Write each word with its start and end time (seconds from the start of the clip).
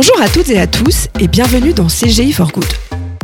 Bonjour 0.00 0.22
à 0.22 0.28
toutes 0.28 0.50
et 0.50 0.60
à 0.60 0.68
tous 0.68 1.08
et 1.18 1.26
bienvenue 1.26 1.72
dans 1.72 1.88
CGI 1.88 2.32
for 2.32 2.52
Good. 2.52 2.72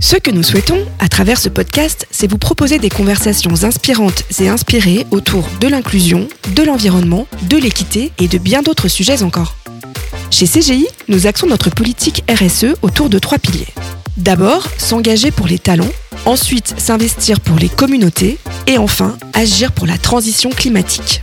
Ce 0.00 0.16
que 0.16 0.32
nous 0.32 0.42
souhaitons, 0.42 0.84
à 0.98 1.08
travers 1.08 1.38
ce 1.38 1.48
podcast, 1.48 2.08
c'est 2.10 2.28
vous 2.28 2.36
proposer 2.36 2.80
des 2.80 2.88
conversations 2.88 3.62
inspirantes 3.62 4.24
et 4.40 4.48
inspirées 4.48 5.06
autour 5.12 5.48
de 5.60 5.68
l'inclusion, 5.68 6.26
de 6.56 6.64
l'environnement, 6.64 7.28
de 7.48 7.58
l'équité 7.58 8.10
et 8.18 8.26
de 8.26 8.38
bien 8.38 8.62
d'autres 8.62 8.88
sujets 8.88 9.22
encore. 9.22 9.54
Chez 10.32 10.48
CGI, 10.48 10.88
nous 11.06 11.28
axons 11.28 11.46
notre 11.46 11.70
politique 11.70 12.24
RSE 12.28 12.74
autour 12.82 13.08
de 13.08 13.20
trois 13.20 13.38
piliers. 13.38 13.72
D'abord, 14.16 14.66
s'engager 14.76 15.30
pour 15.30 15.46
les 15.46 15.60
talents, 15.60 15.92
ensuite 16.26 16.74
s'investir 16.76 17.38
pour 17.38 17.56
les 17.56 17.68
communautés 17.68 18.36
et 18.66 18.78
enfin 18.78 19.16
agir 19.32 19.70
pour 19.70 19.86
la 19.86 19.96
transition 19.96 20.50
climatique. 20.50 21.22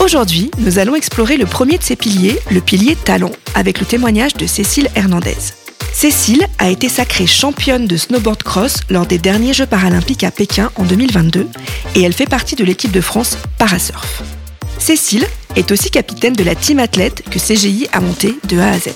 Aujourd'hui, 0.00 0.50
nous 0.56 0.78
allons 0.78 0.94
explorer 0.94 1.36
le 1.36 1.44
premier 1.44 1.76
de 1.76 1.82
ces 1.82 1.94
piliers, 1.94 2.38
le 2.50 2.62
pilier 2.62 2.96
talent, 2.96 3.32
avec 3.54 3.80
le 3.80 3.86
témoignage 3.86 4.32
de 4.32 4.46
Cécile 4.46 4.88
Hernandez. 4.94 5.36
Cécile 5.92 6.46
a 6.58 6.70
été 6.70 6.88
sacrée 6.88 7.26
championne 7.26 7.86
de 7.86 7.98
snowboard 7.98 8.42
cross 8.42 8.78
lors 8.88 9.04
des 9.04 9.18
derniers 9.18 9.52
Jeux 9.52 9.66
paralympiques 9.66 10.24
à 10.24 10.30
Pékin 10.30 10.70
en 10.76 10.84
2022 10.84 11.46
et 11.96 12.02
elle 12.02 12.14
fait 12.14 12.28
partie 12.28 12.56
de 12.56 12.64
l'équipe 12.64 12.90
de 12.92 13.02
France 13.02 13.36
Parasurf. 13.58 14.22
Cécile 14.78 15.26
est 15.54 15.70
aussi 15.70 15.90
capitaine 15.90 16.32
de 16.32 16.44
la 16.44 16.54
team 16.54 16.78
athlète 16.78 17.22
que 17.30 17.38
CGI 17.38 17.86
a 17.92 18.00
montée 18.00 18.38
de 18.48 18.58
A 18.58 18.70
à 18.70 18.78
Z. 18.78 18.94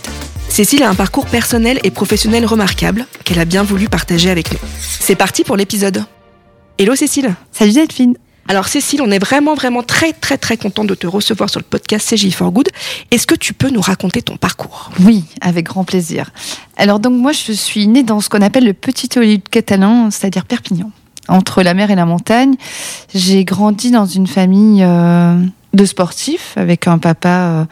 Cécile 0.48 0.84
a 0.84 0.88
un 0.88 0.94
parcours 0.94 1.26
personnel 1.26 1.80
et 1.84 1.90
professionnel 1.90 2.46
remarquable 2.46 3.06
qu'elle 3.24 3.40
a 3.40 3.44
bien 3.44 3.62
voulu 3.62 3.90
partager 3.90 4.30
avec 4.30 4.50
nous. 4.52 4.58
C'est 4.80 5.16
parti 5.16 5.44
pour 5.44 5.56
l'épisode. 5.56 6.02
Hello 6.78 6.94
Cécile. 6.96 7.34
Salut 7.52 7.72
Delphine. 7.72 8.16
Alors 8.46 8.68
Cécile, 8.68 9.00
on 9.00 9.10
est 9.10 9.18
vraiment 9.18 9.54
vraiment 9.54 9.82
très 9.82 10.12
très 10.12 10.36
très 10.36 10.58
content 10.58 10.84
de 10.84 10.94
te 10.94 11.06
recevoir 11.06 11.48
sur 11.48 11.60
le 11.60 11.64
podcast 11.64 12.10
CGI 12.10 12.30
for 12.30 12.52
Good. 12.52 12.68
Est-ce 13.10 13.26
que 13.26 13.34
tu 13.34 13.54
peux 13.54 13.70
nous 13.70 13.80
raconter 13.80 14.20
ton 14.20 14.36
parcours? 14.36 14.90
Oui, 15.00 15.24
avec 15.40 15.64
grand 15.64 15.84
plaisir. 15.84 16.30
Alors 16.76 17.00
donc 17.00 17.14
moi 17.14 17.32
je 17.32 17.52
suis 17.52 17.86
née 17.86 18.02
dans 18.02 18.20
ce 18.20 18.28
qu'on 18.28 18.42
appelle 18.42 18.66
le 18.66 18.74
petit 18.74 19.08
Hollywood 19.16 19.48
catalan, 19.50 20.10
c'est-à-dire 20.10 20.44
Perpignan, 20.44 20.90
entre 21.28 21.62
la 21.62 21.72
mer 21.72 21.90
et 21.90 21.94
la 21.94 22.04
montagne. 22.04 22.54
J'ai 23.14 23.46
grandi 23.46 23.90
dans 23.90 24.04
une 24.04 24.26
famille 24.26 24.82
euh, 24.82 25.38
de 25.74 25.84
sportifs 25.84 26.54
avec 26.56 26.86
un 26.86 26.98
papa 26.98 27.28
euh, 27.28 27.64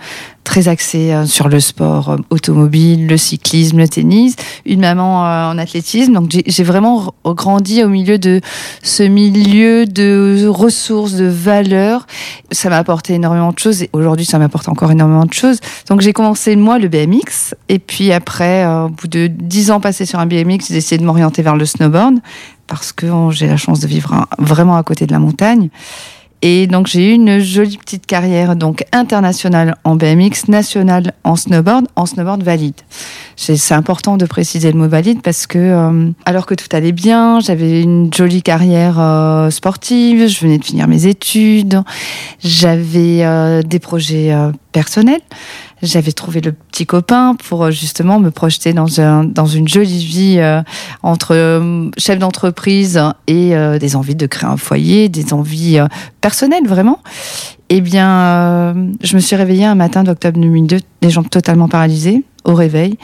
très 0.44 0.68
axé 0.68 1.12
euh, 1.12 1.24
sur 1.24 1.48
le 1.48 1.60
sport 1.60 2.10
euh, 2.10 2.16
automobile, 2.30 3.06
le 3.06 3.16
cyclisme, 3.16 3.78
le 3.78 3.88
tennis, 3.88 4.34
une 4.66 4.80
maman 4.80 5.22
en 5.22 5.56
athlétisme. 5.58 6.12
Donc 6.12 6.30
j'ai 6.46 6.64
vraiment 6.64 7.14
grandi 7.24 7.82
au 7.84 7.88
milieu 7.88 8.18
de 8.18 8.40
ce 8.82 9.02
milieu 9.02 9.86
de 9.86 10.46
ressources, 10.48 11.14
de 11.14 11.26
valeurs. 11.26 12.06
Ça 12.50 12.68
m'a 12.68 12.78
apporté 12.78 13.14
énormément 13.14 13.52
de 13.52 13.58
choses 13.58 13.82
et 13.82 13.90
aujourd'hui 13.92 14.26
ça 14.26 14.38
m'apporte 14.38 14.68
encore 14.68 14.90
énormément 14.90 15.24
de 15.24 15.32
choses. 15.32 15.58
Donc 15.88 16.00
j'ai 16.00 16.12
commencé 16.12 16.56
moi 16.56 16.78
le 16.78 16.88
BMX 16.88 17.54
et 17.68 17.78
puis 17.78 18.12
après, 18.12 18.66
au 18.66 18.88
bout 18.88 19.08
de 19.08 19.28
dix 19.28 19.70
ans 19.70 19.80
passés 19.80 20.06
sur 20.06 20.18
un 20.18 20.26
BMX, 20.26 20.66
j'ai 20.68 20.76
essayé 20.76 20.98
de 20.98 21.04
m'orienter 21.04 21.42
vers 21.42 21.56
le 21.56 21.64
snowboard 21.64 22.18
parce 22.66 22.92
que 22.92 23.06
j'ai 23.30 23.46
la 23.46 23.56
chance 23.56 23.80
de 23.80 23.86
vivre 23.86 24.26
vraiment 24.38 24.76
à 24.76 24.82
côté 24.82 25.06
de 25.06 25.12
la 25.12 25.18
montagne. 25.18 25.68
Et 26.44 26.66
donc 26.66 26.88
j'ai 26.88 27.10
eu 27.10 27.12
une 27.12 27.38
jolie 27.38 27.78
petite 27.78 28.04
carrière 28.04 28.56
donc 28.56 28.84
internationale 28.90 29.76
en 29.84 29.94
BMX, 29.94 30.48
nationale 30.48 31.12
en 31.22 31.36
snowboard, 31.36 31.86
en 31.94 32.04
snowboard 32.04 32.42
valide. 32.42 32.74
C'est 33.36 33.72
important 33.72 34.16
de 34.16 34.26
préciser 34.26 34.72
le 34.72 34.78
mot 34.78 34.88
valide 34.88 35.22
parce 35.22 35.46
que 35.46 35.58
euh, 35.58 36.10
alors 36.24 36.46
que 36.46 36.54
tout 36.54 36.66
allait 36.72 36.92
bien, 36.92 37.38
j'avais 37.38 37.80
une 37.80 38.12
jolie 38.12 38.42
carrière 38.42 38.98
euh, 38.98 39.50
sportive, 39.50 40.26
je 40.26 40.40
venais 40.40 40.58
de 40.58 40.64
finir 40.64 40.88
mes 40.88 41.06
études, 41.06 41.80
j'avais 42.42 43.24
euh, 43.24 43.62
des 43.62 43.78
projets 43.78 44.34
personnels 44.72 45.20
j'avais 45.82 46.12
trouvé 46.12 46.40
le 46.40 46.52
petit 46.52 46.86
copain 46.86 47.34
pour 47.48 47.64
euh, 47.64 47.70
justement 47.70 48.20
me 48.20 48.30
projeter 48.30 48.72
dans, 48.72 49.00
un, 49.00 49.24
dans 49.24 49.46
une 49.46 49.66
jolie 49.66 50.04
vie 50.04 50.36
euh, 50.38 50.62
entre 51.02 51.34
euh, 51.34 51.90
chef 51.98 52.18
d'entreprise 52.18 53.02
et 53.26 53.54
des 53.80 53.96
envies 53.96 54.14
de 54.14 54.26
créer 54.26 54.48
un 54.48 54.56
foyer, 54.56 55.08
des 55.08 55.32
envies 55.32 55.78
personnelles 56.20 56.66
vraiment. 56.66 57.00
Eh 57.68 57.80
bien, 57.80 58.74
je 59.02 59.14
me 59.14 59.20
suis 59.20 59.34
réveillée 59.34 59.64
un 59.64 59.74
matin 59.74 60.04
d'octobre 60.04 60.38
2002, 60.38 60.78
les 61.00 61.10
jambes 61.10 61.30
totalement 61.30 61.68
paralysées 61.68 62.22
au 62.44 62.54
réveil, 62.54 62.96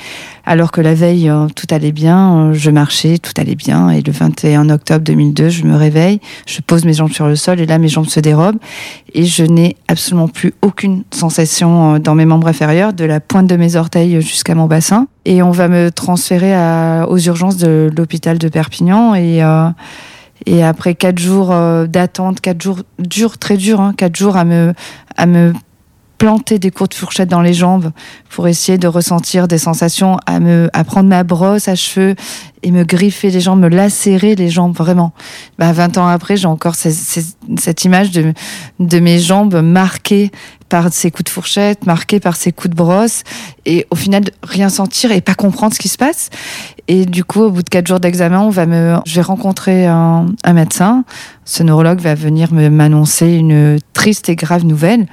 alors 0.44 0.72
que 0.72 0.80
la 0.80 0.94
veille, 0.94 1.28
euh, 1.28 1.46
tout 1.54 1.66
allait 1.70 1.92
bien, 1.92 2.36
euh, 2.36 2.52
je 2.52 2.70
marchais, 2.70 3.18
tout 3.18 3.32
allait 3.36 3.54
bien, 3.54 3.90
et 3.90 4.00
le 4.00 4.12
21 4.12 4.70
octobre 4.70 5.04
2002, 5.04 5.48
je 5.48 5.64
me 5.64 5.76
réveille, 5.76 6.20
je 6.46 6.60
pose 6.60 6.84
mes 6.84 6.94
jambes 6.94 7.12
sur 7.12 7.26
le 7.26 7.36
sol, 7.36 7.60
et 7.60 7.66
là, 7.66 7.78
mes 7.78 7.88
jambes 7.88 8.06
se 8.06 8.20
dérobent, 8.20 8.58
et 9.14 9.24
je 9.24 9.44
n'ai 9.44 9.76
absolument 9.88 10.28
plus 10.28 10.54
aucune 10.62 11.04
sensation 11.10 11.94
euh, 11.94 11.98
dans 11.98 12.14
mes 12.14 12.24
membres 12.24 12.48
inférieurs, 12.48 12.92
de 12.92 13.04
la 13.04 13.20
pointe 13.20 13.46
de 13.46 13.56
mes 13.56 13.76
orteils 13.76 14.20
jusqu'à 14.20 14.54
mon 14.54 14.66
bassin, 14.66 15.06
et 15.24 15.42
on 15.42 15.50
va 15.50 15.68
me 15.68 15.90
transférer 15.90 16.54
aux 17.06 17.18
urgences 17.18 17.58
de 17.58 17.90
l'hôpital 17.96 18.38
de 18.38 18.48
Perpignan, 18.48 19.14
et... 19.14 19.42
après 20.62 20.94
quatre 20.94 21.18
jours 21.18 21.54
d'attente, 21.86 22.40
quatre 22.40 22.62
jours 22.62 22.78
durs, 22.98 23.36
très 23.36 23.58
durs, 23.58 23.80
hein, 23.82 23.92
quatre 23.94 24.16
jours 24.16 24.36
à 24.38 24.44
me 24.44 24.72
à 25.18 25.26
me 25.26 25.52
planter 26.18 26.58
des 26.58 26.72
courtes 26.72 26.94
fourchettes 26.94 27.28
dans 27.28 27.40
les 27.40 27.54
jambes 27.54 27.92
pour 28.28 28.48
essayer 28.48 28.76
de 28.76 28.88
ressentir 28.88 29.48
des 29.48 29.56
sensations, 29.56 30.18
à 30.26 30.40
me, 30.40 30.68
à 30.72 30.84
prendre 30.84 31.08
ma 31.08 31.22
brosse 31.22 31.68
à 31.68 31.76
cheveux 31.76 32.16
et 32.64 32.72
me 32.72 32.82
griffer 32.82 33.30
les 33.30 33.40
jambes, 33.40 33.60
me 33.60 33.68
lacérer 33.68 34.34
les 34.34 34.50
jambes 34.50 34.76
vraiment. 34.76 35.12
Bah, 35.58 35.72
20 35.72 35.96
ans 35.96 36.08
après, 36.08 36.36
j'ai 36.36 36.48
encore 36.48 36.74
cette 36.74 37.84
image 37.84 38.10
de, 38.10 38.98
mes 38.98 39.18
jambes 39.20 39.62
marquées 39.62 40.32
par 40.68 40.92
ces 40.92 41.10
coups 41.12 41.24
de 41.24 41.30
fourchette, 41.30 41.86
marquées 41.86 42.20
par 42.20 42.36
ces 42.36 42.50
coups 42.50 42.70
de 42.70 42.74
brosse, 42.74 43.22
et 43.64 43.86
au 43.90 43.96
final 43.96 44.24
rien 44.42 44.68
sentir 44.68 45.12
et 45.12 45.20
pas 45.20 45.34
comprendre 45.34 45.72
ce 45.72 45.78
qui 45.78 45.88
se 45.88 45.96
passe. 45.96 46.30
Et 46.88 47.06
du 47.06 47.22
coup, 47.22 47.42
au 47.42 47.50
bout 47.50 47.62
de 47.62 47.68
quatre 47.68 47.86
jours 47.86 48.00
d'examen, 48.00 48.40
on 48.40 48.50
va 48.50 48.66
me, 48.66 48.96
je 49.06 49.14
vais 49.14 49.22
rencontrer 49.22 49.86
un, 49.86 50.26
un 50.42 50.52
médecin. 50.52 51.04
Ce 51.44 51.62
neurologue 51.62 52.00
va 52.00 52.14
venir 52.14 52.52
m'annoncer 52.52 53.34
une 53.34 53.78
triste 53.92 54.28
et 54.28 54.36
grave 54.36 54.64
nouvelle 54.64 55.06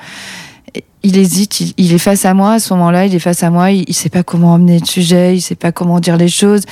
il 1.03 1.17
hésite, 1.17 1.73
il, 1.77 1.93
est 1.93 1.99
face 1.99 2.25
à 2.25 2.33
moi 2.33 2.53
à 2.53 2.59
ce 2.59 2.73
moment-là, 2.73 3.05
il 3.05 3.13
est 3.13 3.19
face 3.19 3.43
à 3.43 3.51
moi, 3.51 3.69
il, 3.69 3.85
ne 3.87 3.93
sait 3.93 4.09
pas 4.09 4.23
comment 4.23 4.53
emmener 4.53 4.79
le 4.79 4.85
sujet, 4.85 5.35
il 5.35 5.41
sait 5.41 5.53
pas 5.53 5.71
comment 5.71 5.99
dire 5.99 6.17
les 6.17 6.27
choses. 6.27 6.63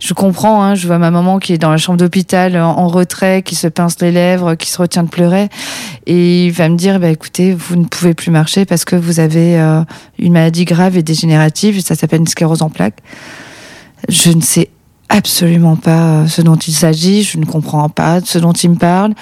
Je 0.00 0.14
comprends, 0.14 0.62
hein, 0.62 0.74
je 0.74 0.86
vois 0.86 0.96
ma 0.96 1.10
maman 1.10 1.38
qui 1.38 1.52
est 1.52 1.58
dans 1.58 1.70
la 1.70 1.76
chambre 1.76 1.98
d'hôpital 1.98 2.56
en, 2.56 2.88
retrait, 2.88 3.42
qui 3.42 3.54
se 3.54 3.66
pince 3.66 4.00
les 4.00 4.10
lèvres, 4.10 4.54
qui 4.54 4.70
se 4.70 4.78
retient 4.78 5.02
de 5.02 5.10
pleurer, 5.10 5.50
et 6.06 6.46
il 6.46 6.52
va 6.52 6.70
me 6.70 6.76
dire, 6.76 7.00
bah 7.00 7.10
écoutez, 7.10 7.52
vous 7.52 7.76
ne 7.76 7.84
pouvez 7.84 8.14
plus 8.14 8.30
marcher 8.30 8.64
parce 8.64 8.86
que 8.86 8.96
vous 8.96 9.20
avez 9.20 9.60
euh, 9.60 9.82
une 10.18 10.32
maladie 10.32 10.64
grave 10.64 10.96
et 10.96 11.02
dégénérative, 11.02 11.82
ça 11.82 11.94
s'appelle 11.94 12.20
une 12.20 12.26
sclérose 12.26 12.62
en 12.62 12.70
plaques. 12.70 13.00
Je 14.08 14.30
ne 14.30 14.40
sais 14.40 14.70
absolument 15.12 15.76
pas 15.76 16.22
euh, 16.22 16.26
ce 16.26 16.40
dont 16.40 16.56
il 16.56 16.72
s'agit, 16.72 17.22
je 17.22 17.38
ne 17.38 17.44
comprends 17.44 17.88
pas 17.90 18.20
ce 18.24 18.38
dont 18.38 18.52
il 18.52 18.70
me 18.70 18.76
parle. 18.76 19.12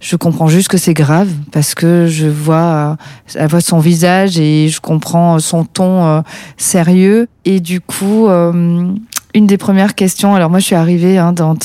Je 0.00 0.14
comprends 0.16 0.46
juste 0.46 0.68
que 0.68 0.78
c'est 0.78 0.94
grave 0.94 1.28
parce 1.50 1.74
que 1.74 2.06
je 2.06 2.28
vois, 2.28 2.96
euh, 3.36 3.46
voit 3.48 3.60
son 3.60 3.80
visage 3.80 4.38
et 4.38 4.68
je 4.68 4.80
comprends 4.80 5.40
son 5.40 5.64
ton 5.64 6.06
euh, 6.06 6.20
sérieux. 6.56 7.28
Et 7.44 7.58
du 7.58 7.80
coup, 7.80 8.28
une 8.28 9.46
des 9.46 9.56
premières 9.56 9.94
questions, 9.94 10.34
alors 10.34 10.50
moi 10.50 10.58
je 10.58 10.66
suis 10.66 10.76
arrivée 10.76 11.16
hein, 11.16 11.32
dans 11.32 11.56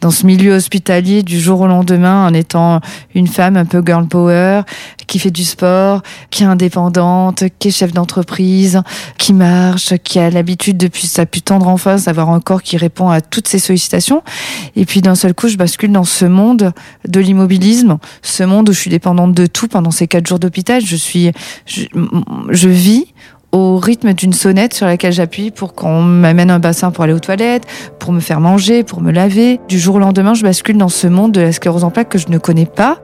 dans 0.00 0.10
ce 0.10 0.26
milieu 0.26 0.54
hospitalier 0.54 1.22
du 1.22 1.38
jour 1.38 1.60
au 1.60 1.66
lendemain 1.66 2.26
en 2.26 2.34
étant 2.34 2.80
une 3.14 3.26
femme 3.26 3.56
un 3.56 3.64
peu 3.64 3.82
girl 3.84 4.06
power, 4.06 4.62
qui 5.06 5.18
fait 5.18 5.30
du 5.30 5.44
sport, 5.44 6.02
qui 6.30 6.42
est 6.42 6.46
indépendante, 6.46 7.44
qui 7.58 7.68
est 7.68 7.70
chef 7.70 7.92
d'entreprise, 7.92 8.82
qui 9.18 9.32
marche, 9.32 9.94
qui 10.04 10.18
a 10.18 10.30
l'habitude 10.30 10.76
depuis 10.76 11.06
sa 11.06 11.26
plus 11.26 11.42
tendre 11.42 11.68
enfance 11.68 12.04
d'avoir 12.04 12.30
un 12.30 12.40
corps 12.40 12.62
qui 12.62 12.76
répond 12.76 13.10
à 13.10 13.20
toutes 13.20 13.48
ces 13.48 13.58
sollicitations. 13.58 14.22
Et 14.76 14.86
puis 14.86 15.00
d'un 15.00 15.14
seul 15.14 15.34
coup, 15.34 15.48
je 15.48 15.56
bascule 15.56 15.92
dans 15.92 16.04
ce 16.04 16.24
monde 16.24 16.72
de 17.06 17.20
l'immobilisme, 17.20 17.98
ce 18.22 18.42
monde 18.44 18.68
où 18.68 18.72
je 18.72 18.78
suis 18.78 18.90
dépendante 18.90 19.34
de 19.34 19.46
tout 19.46 19.68
pendant 19.68 19.90
ces 19.90 20.06
quatre 20.06 20.26
jours 20.26 20.38
d'hôpital. 20.38 20.84
Je 20.84 20.96
suis, 20.96 21.32
je, 21.66 21.82
je 22.50 22.68
vis 22.68 23.06
au 23.52 23.78
rythme 23.78 24.12
d'une 24.12 24.32
sonnette 24.32 24.74
sur 24.74 24.86
laquelle 24.86 25.12
j'appuie 25.12 25.50
pour 25.50 25.74
qu'on 25.74 26.02
m'amène 26.02 26.50
un 26.50 26.58
bassin 26.58 26.90
pour 26.90 27.04
aller 27.04 27.12
aux 27.12 27.20
toilettes, 27.20 27.64
pour 27.98 28.12
me 28.12 28.20
faire 28.20 28.40
manger, 28.40 28.84
pour 28.84 29.00
me 29.00 29.10
laver. 29.10 29.60
Du 29.68 29.78
jour 29.78 29.96
au 29.96 29.98
lendemain, 29.98 30.34
je 30.34 30.42
bascule 30.42 30.76
dans 30.76 30.88
ce 30.88 31.06
monde 31.06 31.32
de 31.32 31.40
la 31.40 31.52
sclérose 31.52 31.84
en 31.84 31.90
plaques 31.90 32.08
que 32.08 32.18
je 32.18 32.28
ne 32.28 32.38
connais 32.38 32.66
pas. 32.66 32.98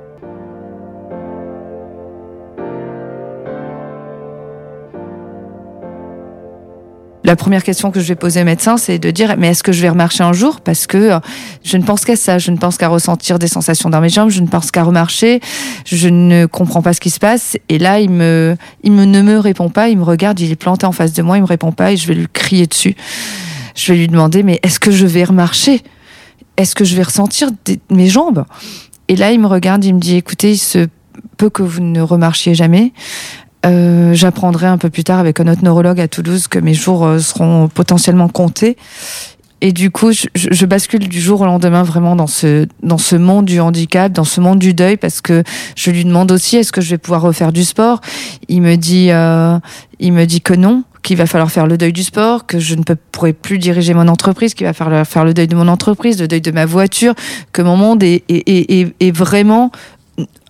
La 7.26 7.34
première 7.34 7.64
question 7.64 7.90
que 7.90 7.99
je 7.99 8.06
vais 8.06 8.14
poser 8.14 8.43
au 8.43 8.44
médecin, 8.44 8.76
c'est 8.76 9.00
de 9.00 9.11
dire 9.11 9.34
mais 9.37 9.49
est-ce 9.49 9.64
que 9.64 9.73
je 9.73 9.82
vais 9.82 9.88
remarcher 9.88 10.23
un 10.23 10.32
jour? 10.32 10.61
Parce 10.61 10.87
que 10.87 10.96
euh, 10.96 11.19
je 11.64 11.76
ne 11.76 11.82
pense 11.82 12.05
qu'à 12.05 12.14
ça, 12.14 12.38
je 12.38 12.52
ne 12.52 12.56
pense 12.56 12.76
qu'à 12.76 12.87
ressentir 12.87 13.40
des 13.40 13.49
sensations 13.49 13.90
dans 13.90 14.00
mes 14.00 14.08
jambes, 14.08 14.31
je 14.31 14.40
ne 14.40 14.46
pense 14.46 14.70
qu'à 14.70 14.84
remarcher, 14.84 15.40
je 15.84 16.08
ne 16.08 16.46
comprends 16.46 16.82
pas 16.82 16.93
ce 16.93 17.00
qui 17.00 17.11
se 17.11 17.19
passe. 17.19 17.56
Et 17.69 17.81
là, 17.81 17.99
il 17.99 18.11
me, 18.11 18.56
il 18.84 18.93
me 18.93 19.05
ne 19.05 19.23
me 19.23 19.40
répond 19.40 19.70
pas, 19.70 19.88
il 19.88 19.99
me 19.99 20.05
regarde, 20.05 20.38
il 20.38 20.52
est 20.52 20.56
planté 20.56 20.87
en 20.87 20.93
face 20.93 21.12
de 21.14 21.23
moi, 21.23 21.37
il 21.37 21.40
me 21.40 21.49
répond 21.49 21.73
pas. 21.73 21.90
Et 21.90 21.96
je 21.96 22.06
vais 22.06 22.14
lui 22.14 22.28
crier 22.32 22.69
dessus. 22.69 22.94
Je 23.75 23.93
vais 23.93 23.99
lui 23.99 24.06
demander 24.06 24.44
mais 24.44 24.61
est-ce 24.62 24.79
que 24.79 24.93
je 24.93 25.05
vais 25.05 25.25
remarcher? 25.25 25.82
Est-ce 26.56 26.76
que 26.76 26.84
je 26.84 26.94
vais 26.94 27.02
ressentir 27.02 27.50
mes 27.90 28.06
jambes? 28.06 28.44
Et 29.08 29.17
là, 29.17 29.32
il 29.32 29.40
me 29.40 29.49
regarde, 29.49 29.84
il 29.84 29.96
me 29.96 30.00
dit 30.00 30.14
écoutez, 30.14 30.52
il 30.52 30.58
se 30.58 30.87
peut 31.38 31.50
que 31.50 31.64
vous 31.64 31.81
ne 31.81 32.00
remarchiez 32.00 32.55
jamais. 32.55 32.93
Euh, 33.66 34.14
j'apprendrai 34.14 34.66
un 34.66 34.78
peu 34.78 34.90
plus 34.90 35.04
tard 35.04 35.18
avec 35.18 35.40
un 35.40 35.48
autre 35.48 35.64
neurologue 35.64 36.00
à 36.00 36.08
Toulouse 36.08 36.46
que 36.48 36.58
mes 36.58 36.74
jours 36.74 37.04
euh, 37.04 37.18
seront 37.18 37.68
potentiellement 37.68 38.28
comptés. 38.28 38.76
Et 39.62 39.72
du 39.72 39.90
coup, 39.90 40.12
je, 40.12 40.66
bascule 40.66 41.08
du 41.08 41.18
jour 41.18 41.40
au 41.40 41.46
lendemain 41.46 41.82
vraiment 41.82 42.14
dans 42.14 42.26
ce 42.26 42.66
dans 42.82 42.98
ce 42.98 43.16
monde 43.16 43.46
du 43.46 43.58
handicap, 43.58 44.12
dans 44.12 44.24
ce 44.24 44.42
monde 44.42 44.58
du 44.58 44.74
deuil, 44.74 44.98
parce 44.98 45.22
que 45.22 45.42
je 45.74 45.90
lui 45.90 46.04
demande 46.04 46.30
aussi 46.30 46.58
est-ce 46.58 46.72
que 46.72 46.82
je 46.82 46.90
vais 46.90 46.98
pouvoir 46.98 47.22
refaire 47.22 47.52
du 47.52 47.64
sport? 47.64 48.02
Il 48.48 48.60
me 48.60 48.76
dit 48.76 49.10
euh, 49.10 49.58
il 49.98 50.12
me 50.12 50.26
dit 50.26 50.42
que 50.42 50.52
non, 50.52 50.84
qu'il 51.02 51.16
va 51.16 51.24
falloir 51.24 51.50
faire 51.50 51.66
le 51.66 51.78
deuil 51.78 51.94
du 51.94 52.02
sport, 52.02 52.44
que 52.46 52.58
je 52.58 52.74
ne 52.74 52.82
pourrai 53.12 53.32
plus 53.32 53.58
diriger 53.58 53.94
mon 53.94 54.08
entreprise, 54.08 54.52
qu'il 54.52 54.66
va 54.66 54.74
falloir 54.74 55.06
faire 55.06 55.24
le 55.24 55.32
deuil 55.32 55.48
de 55.48 55.56
mon 55.56 55.69
entreprise, 55.69 56.20
le 56.20 56.28
deuil 56.28 56.42
de 56.42 56.50
ma 56.50 56.66
voiture, 56.66 57.14
que 57.52 57.62
mon 57.62 57.76
monde 57.76 58.02
est, 58.02 58.24
est, 58.28 58.94
est 59.00 59.10
vraiment 59.10 59.72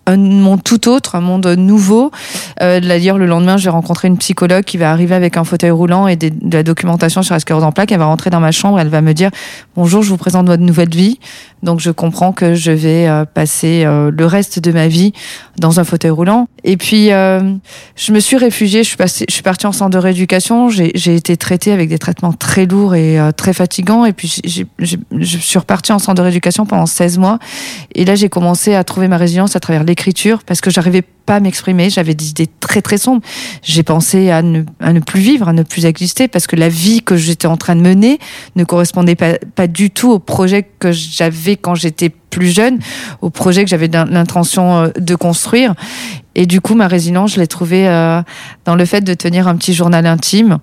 un 0.07 0.17
monde 0.17 0.63
tout 0.63 0.89
autre, 0.89 1.15
un 1.15 1.21
monde 1.21 1.45
nouveau. 1.45 2.11
Euh, 2.61 2.79
D'ailleurs, 2.79 3.17
le 3.17 3.25
lendemain, 3.25 3.57
j'ai 3.57 3.69
rencontré 3.69 4.07
une 4.07 4.17
psychologue 4.17 4.63
qui 4.63 4.77
va 4.77 4.91
arriver 4.91 5.13
avec 5.13 5.37
un 5.37 5.43
fauteuil 5.43 5.69
roulant 5.69 6.07
et 6.07 6.15
de 6.15 6.31
la 6.51 6.63
documentation 6.63 7.21
sur 7.21 7.35
la 7.35 7.39
sclérose 7.39 7.63
en 7.63 7.71
plaques. 7.71 7.91
Elle 7.91 7.99
va 7.99 8.05
rentrer 8.05 8.29
dans 8.29 8.39
ma 8.39 8.51
chambre, 8.51 8.79
elle 8.79 8.87
va 8.87 9.01
me 9.01 9.13
dire 9.13 9.29
bonjour, 9.75 10.01
je 10.01 10.09
vous 10.09 10.17
présente 10.17 10.47
votre 10.47 10.63
nouvelle 10.63 10.89
vie. 10.89 11.19
Donc, 11.63 11.79
je 11.79 11.89
comprends 11.89 12.33
que 12.33 12.53
je 12.53 12.71
vais 12.71 13.07
euh, 13.07 13.25
passer 13.25 13.83
euh, 13.83 14.11
le 14.15 14.25
reste 14.25 14.59
de 14.59 14.71
ma 14.71 14.87
vie 14.87 15.13
dans 15.57 15.79
un 15.79 15.83
fauteuil 15.83 16.11
roulant. 16.11 16.47
Et 16.63 16.77
puis, 16.77 17.11
euh, 17.11 17.41
je 17.95 18.11
me 18.11 18.19
suis 18.19 18.37
réfugiée. 18.37 18.83
Je 18.83 18.89
suis, 18.89 18.97
passée, 18.97 19.25
je 19.27 19.33
suis 19.33 19.43
partie 19.43 19.65
en 19.65 19.71
centre 19.71 19.89
de 19.89 19.97
rééducation. 19.97 20.69
J'ai 20.69 21.15
été 21.15 21.35
traitée 21.35 21.71
avec 21.71 21.89
des 21.89 21.97
traitements 21.97 22.33
très 22.33 22.65
lourds 22.65 22.93
et 22.93 23.17
très 23.35 23.53
fatigants. 23.53 24.05
Et 24.05 24.13
puis, 24.13 24.41
je 24.77 25.37
suis 25.37 25.59
repartie 25.59 25.91
en 25.93 25.99
centre 25.99 26.15
de 26.15 26.21
rééducation 26.21 26.65
pendant 26.65 26.85
16 26.85 27.17
mois. 27.17 27.39
Et 27.95 28.05
là, 28.05 28.15
j'ai 28.15 28.29
commencé 28.29 28.75
à 28.75 28.83
trouver 28.83 29.07
ma 29.07 29.17
résilience 29.17 29.55
à 29.55 29.59
travers 29.59 29.83
parce 30.45 30.61
que 30.61 30.69
j'arrivais 30.69 31.01
pas 31.01 31.35
à 31.35 31.39
m'exprimer. 31.39 31.89
J'avais 31.89 32.13
des 32.13 32.29
idées 32.29 32.47
très 32.59 32.81
très 32.81 32.97
sombres. 32.97 33.21
J'ai 33.61 33.83
pensé 33.83 34.29
à 34.29 34.41
ne, 34.41 34.63
à 34.79 34.93
ne 34.93 34.99
plus 34.99 35.19
vivre, 35.19 35.47
à 35.47 35.53
ne 35.53 35.63
plus 35.63 35.85
exister 35.85 36.27
parce 36.27 36.47
que 36.47 36.55
la 36.55 36.69
vie 36.69 37.01
que 37.01 37.15
j'étais 37.15 37.47
en 37.47 37.57
train 37.57 37.75
de 37.75 37.81
mener 37.81 38.19
ne 38.55 38.63
correspondait 38.63 39.15
pas, 39.15 39.33
pas 39.55 39.67
du 39.67 39.89
tout 39.91 40.11
au 40.11 40.19
projet 40.19 40.67
que 40.79 40.91
j'avais 40.91 41.57
quand 41.57 41.75
j'étais 41.75 42.09
plus 42.09 42.53
jeune, 42.53 42.79
au 43.21 43.29
projet 43.29 43.63
que 43.63 43.69
j'avais 43.69 43.87
l'intention 43.87 44.77
euh, 44.77 44.87
de 44.97 45.15
construire. 45.15 45.73
Et 46.35 46.45
du 46.45 46.61
coup, 46.61 46.75
ma 46.75 46.87
résilience, 46.87 47.33
je 47.33 47.39
l'ai 47.39 47.47
trouvée 47.47 47.87
euh, 47.87 48.21
dans 48.65 48.75
le 48.75 48.85
fait 48.85 49.01
de 49.01 49.13
tenir 49.13 49.47
un 49.47 49.55
petit 49.55 49.73
journal 49.73 50.05
intime 50.05 50.59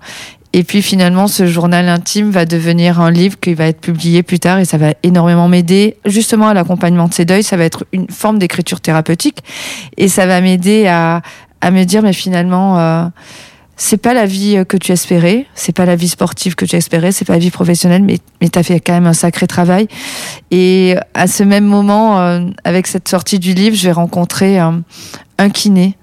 et 0.57 0.63
puis 0.63 0.81
finalement, 0.81 1.27
ce 1.27 1.47
journal 1.47 1.89
intime 1.89 2.31
va 2.31 2.45
devenir 2.45 3.01
un 3.01 3.11
livre 3.11 3.37
qui 3.37 3.53
va 3.53 3.65
être 3.65 3.81
publié 3.81 4.23
plus 4.23 4.39
tard 4.39 4.57
et 4.57 4.63
ça 4.63 4.77
va 4.77 4.93
énormément 5.03 5.49
m'aider 5.49 5.97
justement 6.05 6.47
à 6.47 6.53
l'accompagnement 6.53 7.09
de 7.09 7.13
ces 7.13 7.25
deuils. 7.25 7.43
Ça 7.43 7.57
va 7.57 7.65
être 7.65 7.85
une 7.91 8.09
forme 8.09 8.39
d'écriture 8.39 8.79
thérapeutique 8.79 9.39
et 9.97 10.07
ça 10.07 10.25
va 10.25 10.39
m'aider 10.39 10.87
à, 10.87 11.21
à 11.59 11.71
me 11.71 11.83
dire, 11.83 12.03
mais 12.03 12.13
finalement, 12.13 12.79
euh, 12.79 13.05
c'est 13.75 13.97
pas 13.97 14.13
la 14.13 14.25
vie 14.25 14.63
que 14.65 14.77
tu 14.77 14.93
espérais, 14.93 15.45
c'est 15.55 15.75
pas 15.75 15.83
la 15.83 15.97
vie 15.97 16.07
sportive 16.07 16.55
que 16.55 16.63
tu 16.63 16.77
espérais, 16.77 17.11
c'est 17.11 17.25
pas 17.25 17.33
la 17.33 17.39
vie 17.39 17.51
professionnelle, 17.51 18.03
mais, 18.03 18.19
mais 18.39 18.47
tu 18.47 18.57
as 18.57 18.63
fait 18.63 18.79
quand 18.79 18.93
même 18.93 19.07
un 19.07 19.13
sacré 19.13 19.47
travail. 19.47 19.89
Et 20.51 20.95
à 21.13 21.27
ce 21.27 21.43
même 21.43 21.65
moment, 21.65 22.21
euh, 22.21 22.39
avec 22.63 22.87
cette 22.87 23.09
sortie 23.09 23.39
du 23.39 23.53
livre, 23.53 23.75
je 23.75 23.87
vais 23.87 23.91
rencontrer 23.91 24.57
un, 24.57 24.83
un 25.37 25.49
kiné 25.49 25.97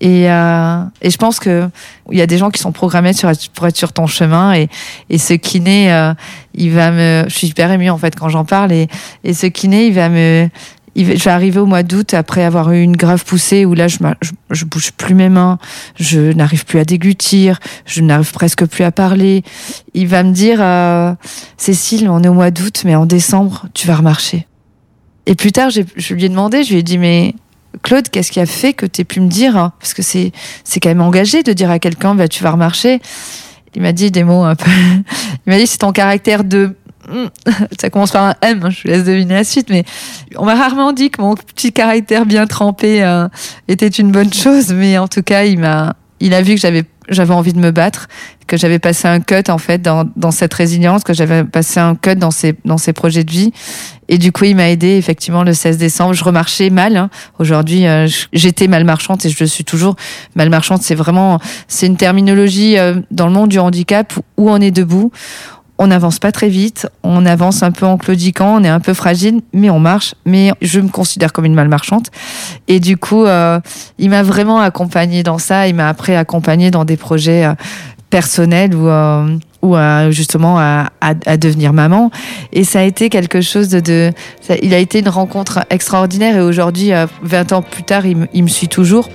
et, 0.00 0.30
euh, 0.30 0.82
et 1.00 1.10
je 1.10 1.16
pense 1.16 1.40
que 1.40 1.68
il 2.10 2.18
y 2.18 2.22
a 2.22 2.26
des 2.26 2.38
gens 2.38 2.50
qui 2.50 2.60
sont 2.60 2.72
programmés 2.72 3.12
sur, 3.12 3.30
pour 3.54 3.66
être 3.66 3.76
sur 3.76 3.92
ton 3.92 4.06
chemin 4.06 4.52
et, 4.54 4.68
et 5.08 5.18
ce 5.18 5.34
kiné, 5.34 5.92
euh, 5.92 6.12
il 6.54 6.72
va 6.72 6.90
me, 6.90 7.24
je 7.28 7.34
suis 7.34 7.48
hyper 7.48 7.70
émue 7.70 7.90
en 7.90 7.98
fait 7.98 8.14
quand 8.14 8.28
j'en 8.28 8.44
parle 8.44 8.72
et, 8.72 8.88
et 9.24 9.32
ce 9.32 9.46
kiné, 9.46 9.86
il 9.86 9.94
va 9.94 10.08
me, 10.08 10.48
il 10.94 11.16
je 11.16 11.24
vais 11.24 11.30
arriver 11.30 11.60
au 11.60 11.66
mois 11.66 11.82
d'août 11.82 12.12
après 12.12 12.44
avoir 12.44 12.72
eu 12.72 12.82
une 12.82 12.96
grave 12.96 13.24
poussée 13.24 13.64
où 13.64 13.74
là 13.74 13.88
je, 13.88 13.98
je, 14.20 14.32
je 14.50 14.64
bouge 14.66 14.92
plus 14.92 15.14
mes 15.14 15.30
mains, 15.30 15.58
je 15.98 16.32
n'arrive 16.32 16.66
plus 16.66 16.78
à 16.78 16.84
déglutir, 16.84 17.58
je 17.86 18.02
n'arrive 18.02 18.32
presque 18.32 18.66
plus 18.66 18.84
à 18.84 18.92
parler. 18.92 19.42
Il 19.94 20.08
va 20.08 20.22
me 20.22 20.32
dire, 20.32 20.58
euh, 20.60 21.14
Cécile, 21.56 22.08
on 22.10 22.22
est 22.22 22.28
au 22.28 22.34
mois 22.34 22.50
d'août, 22.50 22.82
mais 22.84 22.94
en 22.94 23.06
décembre 23.06 23.66
tu 23.72 23.86
vas 23.86 23.96
remarcher. 23.96 24.46
Et 25.24 25.34
plus 25.34 25.52
tard, 25.52 25.70
je 25.70 26.14
lui 26.14 26.24
ai 26.24 26.28
demandé, 26.28 26.62
je 26.64 26.70
lui 26.72 26.78
ai 26.78 26.82
dit 26.82 26.98
mais 26.98 27.34
Claude, 27.82 28.08
qu'est-ce 28.08 28.32
qui 28.32 28.40
a 28.40 28.46
fait 28.46 28.72
que 28.72 28.86
tu 28.86 29.00
aies 29.00 29.04
pu 29.04 29.20
me 29.20 29.28
dire 29.28 29.56
hein, 29.56 29.72
Parce 29.80 29.94
que 29.94 30.02
c'est 30.02 30.32
quand 30.80 30.88
même 30.88 31.00
engagé 31.00 31.42
de 31.42 31.52
dire 31.52 31.70
à 31.70 31.78
quelqu'un, 31.78 32.14
bah, 32.14 32.28
tu 32.28 32.42
vas 32.42 32.50
remarcher. 32.50 33.00
Il 33.74 33.82
m'a 33.82 33.92
dit 33.92 34.10
des 34.10 34.24
mots 34.24 34.44
un 34.44 34.54
peu. 34.54 34.70
Il 35.46 35.52
m'a 35.52 35.58
dit 35.58 35.66
c'est 35.66 35.78
ton 35.78 35.92
caractère 35.92 36.44
de. 36.44 36.74
Ça 37.80 37.90
commence 37.90 38.10
par 38.10 38.24
un 38.24 38.34
M, 38.42 38.60
hein, 38.64 38.70
je 38.70 38.82
vous 38.82 38.88
laisse 38.88 39.04
deviner 39.04 39.34
la 39.34 39.44
suite, 39.44 39.70
mais 39.70 39.84
on 40.36 40.44
m'a 40.44 40.56
rarement 40.56 40.92
dit 40.92 41.10
que 41.10 41.22
mon 41.22 41.34
petit 41.36 41.72
caractère 41.72 42.26
bien 42.26 42.46
trempé 42.46 43.04
euh, 43.04 43.28
était 43.68 43.86
une 43.86 44.10
bonne 44.10 44.32
chose, 44.32 44.72
mais 44.72 44.98
en 44.98 45.06
tout 45.06 45.22
cas, 45.22 45.44
il 45.44 45.60
m'a, 45.60 45.94
il 46.18 46.34
a 46.34 46.42
vu 46.42 46.54
que 46.56 46.60
j'avais 46.60 46.84
j'avais 47.08 47.34
envie 47.34 47.52
de 47.52 47.58
me 47.58 47.70
battre, 47.70 48.08
que 48.46 48.56
j'avais 48.56 48.78
passé 48.78 49.08
un 49.08 49.20
cut 49.20 49.44
en 49.48 49.58
fait 49.58 49.82
dans, 49.82 50.04
dans 50.16 50.30
cette 50.30 50.54
résilience, 50.54 51.04
que 51.04 51.14
j'avais 51.14 51.44
passé 51.44 51.80
un 51.80 51.94
cut 51.94 52.16
dans 52.16 52.30
ces 52.30 52.54
dans 52.64 52.78
ces 52.78 52.92
projets 52.92 53.24
de 53.24 53.30
vie. 53.30 53.52
Et 54.08 54.18
du 54.18 54.30
coup, 54.30 54.44
il 54.44 54.54
m'a 54.54 54.70
aidé 54.70 54.96
effectivement 54.96 55.42
le 55.42 55.52
16 55.52 55.78
décembre. 55.78 56.14
Je 56.14 56.22
remarchais 56.22 56.70
mal. 56.70 56.96
Hein. 56.96 57.10
Aujourd'hui, 57.38 57.86
euh, 57.86 58.06
j'étais 58.32 58.68
mal 58.68 58.84
marchande 58.84 59.24
et 59.24 59.28
je 59.28 59.36
le 59.40 59.46
suis 59.46 59.64
toujours. 59.64 59.96
Mal 60.36 60.48
marchande, 60.48 60.82
c'est 60.82 60.94
vraiment 60.94 61.40
c'est 61.66 61.86
une 61.86 61.96
terminologie 61.96 62.78
euh, 62.78 63.00
dans 63.10 63.26
le 63.26 63.32
monde 63.32 63.48
du 63.48 63.58
handicap 63.58 64.12
où 64.36 64.50
on 64.50 64.60
est 64.60 64.70
debout 64.70 65.10
on 65.78 65.88
n'avance 65.88 66.18
pas 66.18 66.32
très 66.32 66.48
vite, 66.48 66.88
on 67.02 67.26
avance 67.26 67.62
un 67.62 67.70
peu 67.70 67.86
en 67.86 67.98
claudiquant, 67.98 68.60
on 68.60 68.64
est 68.64 68.68
un 68.68 68.80
peu 68.80 68.94
fragile, 68.94 69.40
mais 69.52 69.70
on 69.70 69.78
marche. 69.78 70.14
Mais 70.24 70.52
je 70.62 70.80
me 70.80 70.88
considère 70.88 71.32
comme 71.32 71.44
une 71.44 71.54
malmarchante. 71.54 72.10
Et 72.68 72.80
du 72.80 72.96
coup, 72.96 73.24
euh, 73.24 73.60
il 73.98 74.10
m'a 74.10 74.22
vraiment 74.22 74.60
accompagné 74.60 75.22
dans 75.22 75.38
ça. 75.38 75.68
Il 75.68 75.74
m'a 75.74 75.88
après 75.88 76.16
accompagné 76.16 76.70
dans 76.70 76.84
des 76.84 76.96
projets 76.96 77.44
euh, 77.44 77.54
personnels 78.10 78.74
ou 78.74 78.88
euh, 78.88 79.36
ou 79.62 79.74
justement 80.10 80.60
à, 80.60 80.90
à, 81.00 81.36
devenir 81.36 81.72
maman. 81.72 82.12
Et 82.52 82.62
ça 82.62 82.80
a 82.80 82.82
été 82.82 83.08
quelque 83.08 83.40
chose 83.40 83.68
de, 83.68 83.80
de 83.80 84.12
ça, 84.40 84.54
il 84.62 84.72
a 84.74 84.78
été 84.78 85.00
une 85.00 85.08
rencontre 85.08 85.64
extraordinaire. 85.70 86.36
Et 86.36 86.40
aujourd'hui, 86.40 86.92
20 87.22 87.52
ans 87.52 87.62
plus 87.62 87.82
tard, 87.82 88.06
il, 88.06 88.28
il 88.32 88.44
me 88.44 88.48
suit 88.48 88.68
toujours. 88.68 89.08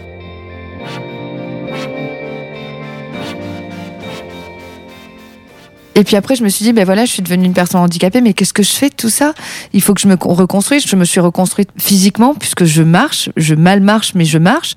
Et 5.95 6.03
puis 6.03 6.15
après, 6.15 6.35
je 6.35 6.43
me 6.43 6.49
suis 6.49 6.63
dit, 6.63 6.73
ben 6.73 6.85
voilà, 6.85 7.05
je 7.05 7.11
suis 7.11 7.21
devenue 7.21 7.45
une 7.45 7.53
personne 7.53 7.81
handicapée, 7.81 8.21
mais 8.21 8.33
qu'est-ce 8.33 8.53
que 8.53 8.63
je 8.63 8.71
fais 8.71 8.89
de 8.89 8.95
tout 8.95 9.09
ça? 9.09 9.33
Il 9.73 9.81
faut 9.81 9.93
que 9.93 10.01
je 10.01 10.07
me 10.07 10.15
reconstruise. 10.19 10.85
Je 10.87 10.95
me 10.95 11.05
suis 11.05 11.19
reconstruite 11.19 11.69
physiquement 11.77 12.33
puisque 12.33 12.65
je 12.65 12.81
marche, 12.81 13.29
je 13.35 13.55
mal 13.55 13.81
marche, 13.81 14.13
mais 14.15 14.25
je 14.25 14.37
marche. 14.37 14.75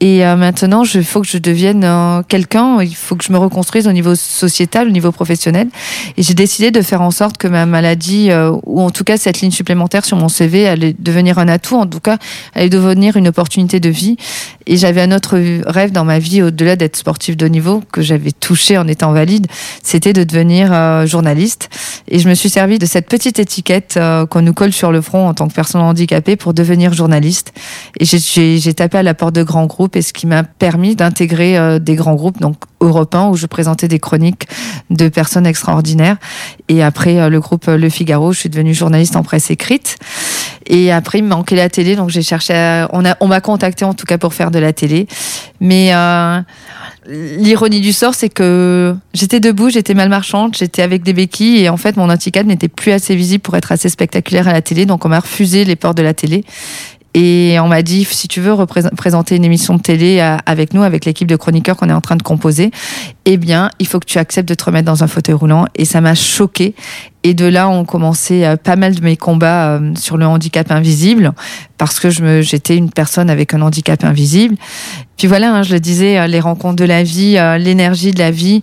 Et 0.00 0.26
euh, 0.26 0.34
maintenant, 0.34 0.82
il 0.82 1.04
faut 1.04 1.20
que 1.20 1.28
je 1.28 1.38
devienne 1.38 1.84
euh, 1.84 2.22
quelqu'un, 2.26 2.82
il 2.82 2.94
faut 2.94 3.14
que 3.14 3.24
je 3.24 3.32
me 3.32 3.38
reconstruise 3.38 3.86
au 3.86 3.92
niveau 3.92 4.16
sociétal, 4.16 4.88
au 4.88 4.90
niveau 4.90 5.12
professionnel. 5.12 5.68
Et 6.16 6.22
j'ai 6.22 6.34
décidé 6.34 6.72
de 6.72 6.82
faire 6.82 7.00
en 7.00 7.12
sorte 7.12 7.38
que 7.38 7.46
ma 7.46 7.64
maladie, 7.64 8.30
euh, 8.30 8.52
ou 8.64 8.80
en 8.82 8.90
tout 8.90 9.04
cas 9.04 9.16
cette 9.16 9.40
ligne 9.40 9.52
supplémentaire 9.52 10.04
sur 10.04 10.16
mon 10.16 10.28
CV, 10.28 10.66
allait 10.66 10.96
devenir 10.98 11.38
un 11.38 11.46
atout, 11.46 11.76
en 11.76 11.86
tout 11.86 12.00
cas, 12.00 12.18
allait 12.54 12.68
devenir 12.68 13.16
une 13.16 13.28
opportunité 13.28 13.78
de 13.78 13.88
vie. 13.88 14.16
Et 14.66 14.76
j'avais 14.76 15.00
un 15.00 15.12
autre 15.12 15.38
rêve 15.66 15.92
dans 15.92 16.04
ma 16.04 16.18
vie, 16.18 16.42
au-delà 16.42 16.74
d'être 16.74 16.96
sportif 16.96 17.36
de 17.36 17.46
haut 17.46 17.50
niveau, 17.50 17.82
que 17.92 18.02
j'avais 18.02 18.32
touché 18.32 18.76
en 18.78 18.88
étant 18.88 19.12
valide, 19.12 19.46
c'était 19.82 20.12
de 20.12 20.24
devenir 20.24 21.06
journaliste. 21.06 21.68
Et 22.08 22.18
je 22.18 22.28
me 22.28 22.34
suis 22.34 22.48
servi 22.48 22.78
de 22.78 22.86
cette 22.86 23.06
petite 23.06 23.38
étiquette 23.38 23.98
qu'on 24.30 24.40
nous 24.40 24.54
colle 24.54 24.72
sur 24.72 24.90
le 24.90 25.02
front 25.02 25.28
en 25.28 25.34
tant 25.34 25.48
que 25.48 25.52
personne 25.52 25.82
handicapée 25.82 26.36
pour 26.36 26.54
devenir 26.54 26.94
journaliste. 26.94 27.52
Et 28.00 28.06
j'ai 28.06 28.74
tapé 28.74 28.96
à 28.96 29.02
la 29.02 29.12
porte 29.12 29.34
de 29.34 29.42
grands 29.42 29.66
groupes 29.66 29.83
et 29.94 30.02
ce 30.02 30.12
qui 30.12 30.26
m'a 30.26 30.42
permis 30.42 30.96
d'intégrer 30.96 31.56
euh, 31.58 31.78
des 31.78 31.94
grands 31.94 32.14
groupes 32.14 32.40
donc 32.40 32.56
européens 32.80 33.28
où 33.28 33.36
je 33.36 33.46
présentais 33.46 33.88
des 33.88 33.98
chroniques 33.98 34.46
de 34.90 35.08
personnes 35.08 35.46
extraordinaires. 35.46 36.16
Et 36.68 36.82
après 36.82 37.18
euh, 37.18 37.28
le 37.28 37.40
groupe 37.40 37.68
euh, 37.68 37.76
Le 37.76 37.88
Figaro, 37.88 38.32
je 38.32 38.40
suis 38.40 38.48
devenue 38.48 38.74
journaliste 38.74 39.16
en 39.16 39.22
presse 39.22 39.50
écrite. 39.50 39.96
Et 40.66 40.90
après, 40.90 41.18
il 41.18 41.24
me 41.24 41.28
manquait 41.28 41.56
la 41.56 41.68
télé, 41.68 41.94
donc 41.94 42.08
j'ai 42.08 42.22
cherché. 42.22 42.54
À, 42.54 42.88
on 43.20 43.26
m'a 43.26 43.40
contacté 43.42 43.84
en 43.84 43.92
tout 43.92 44.06
cas 44.06 44.16
pour 44.16 44.32
faire 44.32 44.50
de 44.50 44.58
la 44.58 44.72
télé, 44.72 45.06
mais 45.60 45.92
L'ironie 47.06 47.82
du 47.82 47.92
sort, 47.92 48.14
c'est 48.14 48.30
que 48.30 48.96
j'étais 49.12 49.38
debout, 49.38 49.68
j'étais 49.68 49.92
mal 49.92 50.08
marchande, 50.08 50.56
j'étais 50.56 50.80
avec 50.80 51.02
des 51.02 51.12
béquilles 51.12 51.62
et 51.62 51.68
en 51.68 51.76
fait 51.76 51.98
mon 51.98 52.08
handicap 52.08 52.46
n'était 52.46 52.68
plus 52.68 52.92
assez 52.92 53.14
visible 53.14 53.42
pour 53.42 53.56
être 53.56 53.72
assez 53.72 53.90
spectaculaire 53.90 54.48
à 54.48 54.54
la 54.54 54.62
télé, 54.62 54.86
donc 54.86 55.04
on 55.04 55.10
m'a 55.10 55.20
refusé 55.20 55.66
les 55.66 55.76
portes 55.76 55.98
de 55.98 56.02
la 56.02 56.14
télé. 56.14 56.44
Et 57.16 57.56
on 57.60 57.68
m'a 57.68 57.82
dit, 57.82 58.04
si 58.04 58.26
tu 58.26 58.40
veux 58.40 58.52
représenter 58.52 59.36
une 59.36 59.44
émission 59.44 59.76
de 59.76 59.80
télé 59.80 60.18
euh, 60.18 60.36
avec 60.46 60.74
nous, 60.74 60.82
avec 60.82 61.04
l'équipe 61.04 61.28
de 61.28 61.36
chroniqueurs 61.36 61.76
qu'on 61.76 61.88
est 61.88 61.92
en 61.92 62.00
train 62.00 62.16
de 62.16 62.24
composer, 62.24 62.72
eh 63.24 63.36
bien, 63.36 63.70
il 63.78 63.86
faut 63.86 64.00
que 64.00 64.06
tu 64.06 64.18
acceptes 64.18 64.48
de 64.48 64.54
te 64.54 64.64
remettre 64.64 64.86
dans 64.86 65.04
un 65.04 65.06
fauteuil 65.06 65.36
roulant. 65.36 65.66
Et 65.76 65.84
ça 65.84 66.00
m'a 66.00 66.16
choqué. 66.16 66.74
Et 67.22 67.34
de 67.34 67.46
là 67.46 67.68
ont 67.68 67.84
commencé 67.84 68.44
euh, 68.44 68.56
pas 68.56 68.74
mal 68.74 68.96
de 68.96 69.00
mes 69.00 69.16
combats 69.16 69.76
euh, 69.76 69.92
sur 69.94 70.16
le 70.16 70.26
handicap 70.26 70.72
invisible, 70.72 71.34
parce 71.78 72.00
que 72.00 72.10
j'étais 72.42 72.76
une 72.76 72.90
personne 72.90 73.30
avec 73.30 73.54
un 73.54 73.62
handicap 73.62 74.02
invisible. 74.02 74.56
Puis 75.16 75.28
voilà, 75.28 75.54
hein, 75.54 75.62
je 75.62 75.72
le 75.72 75.78
disais, 75.78 76.26
les 76.26 76.40
rencontres 76.40 76.76
de 76.76 76.84
la 76.84 77.04
vie, 77.04 77.38
l'énergie 77.58 78.10
de 78.10 78.18
la 78.18 78.32
vie 78.32 78.62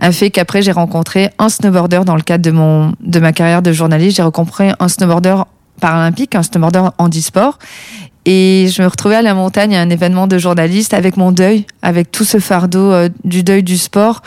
a 0.00 0.12
fait 0.12 0.30
qu'après 0.30 0.62
j'ai 0.62 0.70
rencontré 0.70 1.30
un 1.40 1.48
snowboarder 1.48 2.02
dans 2.06 2.14
le 2.14 2.22
cadre 2.22 2.44
de 2.44 2.52
mon 2.52 2.92
de 3.00 3.18
ma 3.18 3.32
carrière 3.32 3.62
de 3.62 3.72
journaliste. 3.72 4.16
J'ai 4.16 4.22
rencontré 4.22 4.70
un 4.78 4.86
snowboarder 4.86 5.42
paralympique, 5.80 6.34
un 6.34 6.42
snowboarder 6.42 6.90
handisport. 6.98 7.58
Et 8.24 8.68
je 8.70 8.82
me 8.82 8.88
retrouvais 8.88 9.16
à 9.16 9.22
la 9.22 9.34
montagne 9.34 9.74
à 9.74 9.80
un 9.80 9.90
événement 9.90 10.26
de 10.26 10.36
journaliste 10.36 10.92
avec 10.92 11.16
mon 11.16 11.32
deuil, 11.32 11.64
avec 11.80 12.10
tout 12.10 12.24
ce 12.24 12.38
fardeau 12.38 12.92
euh, 12.92 13.08
du 13.24 13.42
deuil 13.42 13.62
du 13.62 13.78
sport. 13.78 14.22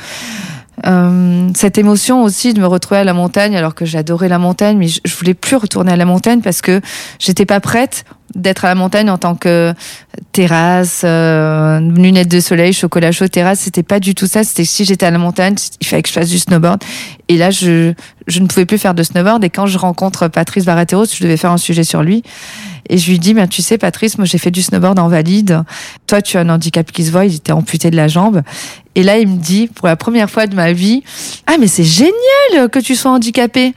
Euh, 0.88 1.50
cette 1.53 1.77
émotion 1.77 2.24
aussi 2.24 2.53
de 2.53 2.60
me 2.60 2.65
retrouver 2.65 3.01
à 3.01 3.03
la 3.03 3.13
montagne 3.13 3.55
alors 3.55 3.75
que 3.75 3.86
j'adorais 3.86 4.29
la 4.29 4.39
montagne 4.39 4.79
mais 4.79 4.88
je, 4.88 5.00
je, 5.05 5.15
voulais 5.15 5.36
plus 5.36 5.55
retourner 5.55 5.91
à 5.91 5.96
la 5.96 6.05
montagne 6.05 6.41
parce 6.41 6.62
que 6.62 6.81
j'étais 7.20 7.46
pas 7.46 7.60
prête 7.60 8.03
d'être 8.36 8.65
à 8.65 8.70
la 8.70 8.75
montagne 8.75 9.10
en 9.10 9.17
tant 9.17 9.36
que 9.36 9.74
terrasse, 10.31 11.01
euh, 11.03 11.79
lunettes 11.79 12.29
de 12.29 12.39
soleil, 12.39 12.74
chocolat 12.74 13.12
chaud, 13.12 13.27
terrasse, 13.27 13.60
c'était 13.60 13.84
pas 13.84 14.00
du 14.00 14.15
tout 14.15 14.27
ça. 14.27 14.43
C'était 14.43 14.65
si 14.65 14.86
j'étais 14.86 15.05
à 15.05 15.12
la 15.12 15.17
montagne, 15.17 15.55
il 15.79 15.88
fallait 15.88 16.01
que 16.01 16.10
je 16.10 16.13
fasse 16.13 16.29
du 16.29 16.39
snowboard. 16.39 16.84
Et 17.27 17.38
là, 17.38 17.51
je, 17.51 17.93
je 18.31 18.39
ne 18.39 18.47
pouvais 18.47 18.65
plus 18.65 18.77
faire 18.77 18.93
de 18.93 19.03
snowboard. 19.03 19.43
Et 19.43 19.50
quand 19.50 19.67
je 19.67 19.77
rencontre 19.77 20.27
Patrice 20.27 20.65
Barateros, 20.65 21.05
je 21.05 21.21
devais 21.23 21.38
faire 21.38 21.51
un 21.51 21.57
sujet 21.57 21.83
sur 21.83 22.01
lui. 22.01 22.23
Et 22.89 22.97
je 22.97 23.09
lui 23.11 23.19
dis, 23.19 23.33
ben, 23.33 23.47
tu 23.47 23.61
sais, 23.61 23.77
Patrice, 23.77 24.17
moi, 24.17 24.25
j'ai 24.25 24.38
fait 24.38 24.51
du 24.51 24.61
snowboard 24.61 24.97
en 25.00 25.07
valide. 25.07 25.63
Toi, 26.07 26.21
tu 26.21 26.38
as 26.38 26.41
un 26.41 26.50
handicap 26.50 26.91
qui 26.91 27.05
se 27.05 27.11
voit, 27.11 27.25
il 27.25 27.35
était 27.35 27.51
amputé 27.51 27.91
de 27.91 27.95
la 27.95 28.07
jambe. 28.07 28.41
Et 28.95 29.03
là, 29.03 29.19
il 29.19 29.27
me 29.27 29.38
dit, 29.38 29.67
pour 29.67 29.88
la 29.88 29.95
première 29.95 30.29
fois 30.29 30.47
de 30.47 30.55
ma 30.55 30.73
vie, 30.73 31.03
ah, 31.45 31.55
mais 31.59 31.67
c'est 31.67 31.83
génial 31.83 32.69
que 32.71 32.79
tu 32.79 32.95
sois 32.95 33.11
handicapé. 33.11 33.73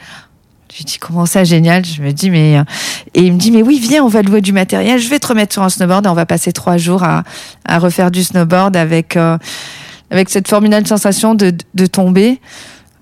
Je 0.73 0.79
lui 0.79 0.85
dis 0.87 0.99
comment 0.99 1.27
ça 1.27 1.45
génial? 1.45 1.85
Je 1.85 2.03
me 2.03 2.11
dis 2.13 2.31
mais 2.31 2.57
et 3.15 3.21
il 3.21 3.33
me 3.33 3.39
dit 3.39 3.53
mais 3.53 3.63
oui 3.63 3.79
viens 3.81 4.03
on 4.03 4.09
va 4.09 4.23
louer 4.23 4.41
du 4.41 4.53
matériel 4.53 4.99
je 4.99 5.09
vais 5.09 5.21
te 5.21 5.29
remettre 5.29 5.53
sur 5.53 5.63
un 5.63 5.69
snowboard 5.69 6.05
et 6.05 6.09
on 6.09 6.15
va 6.15 6.27
passer 6.27 6.51
trois 6.53 6.79
jours 6.79 7.05
à, 7.05 7.23
refaire 7.79 8.11
du 8.11 8.25
snowboard 8.25 8.77
avec 8.77 9.17
euh, 9.17 9.39
avec 10.11 10.31
cette 10.31 10.49
formidable 10.49 10.85
sensation 10.85 11.37
de 11.37 11.87
tomber 11.87 12.41